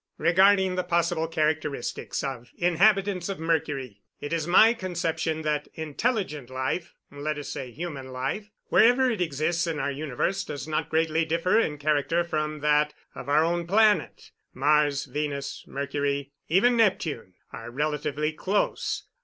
[0.17, 6.95] "Regarding the possible characteristics of inhabitants of Mercury, it is my conception that intelligent life
[7.11, 11.59] let us say, human life wherever it exists in our universe does not greatly differ
[11.59, 14.31] in character from that of our own planet.
[14.55, 19.03] Mars, Venus, Mercury, even Neptune, are relatively close.